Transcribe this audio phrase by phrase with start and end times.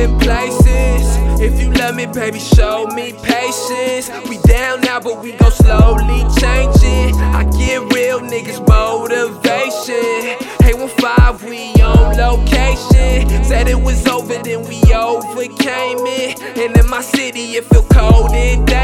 [0.00, 1.04] in places.
[1.40, 4.10] If you love me, baby, show me patience.
[4.28, 7.14] We down now, but we gon' slowly change it.
[7.16, 10.36] I get real niggas motivation.
[10.64, 13.44] Hey, one five, we on location.
[13.44, 16.40] Said it was over, then we overcame it.
[16.56, 18.79] And in my city, it feel cold and down.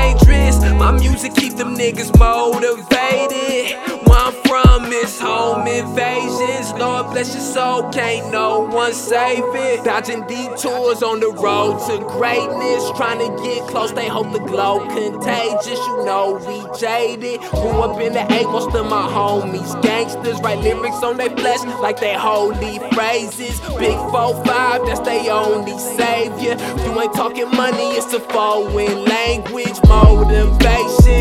[6.79, 9.85] Lord bless your soul, can't no one save it.
[9.85, 12.91] Dodging detours on the road to greatness.
[12.97, 15.79] Trying to get close, they hope the glow contagious.
[15.79, 17.41] You know we jaded.
[17.51, 20.41] Grew up in the A, most of my homies gangsters.
[20.41, 23.59] Write lyrics on their flesh like they holy phrases.
[23.79, 26.57] Big 4-5, that's they only savior.
[26.85, 29.79] You ain't talking money, it's a foreign language.
[29.89, 31.16] Motivation.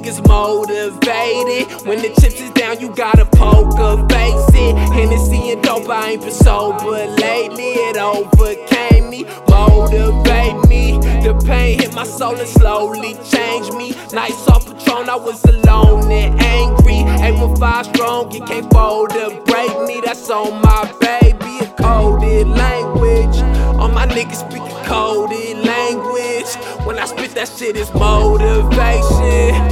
[0.00, 1.86] Niggas motivated.
[1.86, 4.76] When the chips is down, you gotta poker face it.
[4.92, 7.72] Hennessy and dope, I ain't been sober lately.
[7.88, 10.98] It overcame me, motivate me.
[11.22, 13.92] The pain hit my soul and slowly changed me.
[14.12, 17.00] Nights off Patron, I was alone and angry.
[17.22, 20.00] 815 strong, it can't fold to break me.
[20.04, 23.36] That's on my baby, a coded language.
[23.78, 26.54] All my niggas speak a coded language.
[26.86, 29.69] When I spit that shit, it's motivation.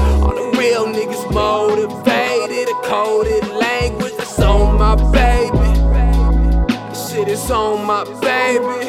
[7.50, 8.88] On my baby.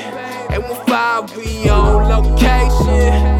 [0.49, 3.38] And when five, we on location.